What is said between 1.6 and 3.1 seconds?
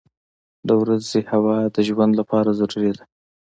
د ژوند لپاره ضروري ده.